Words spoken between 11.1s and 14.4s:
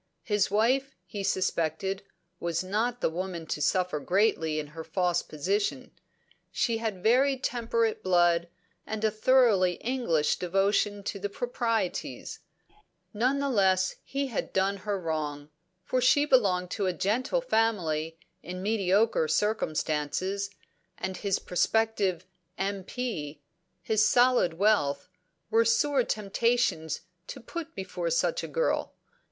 the proprieties; none the less he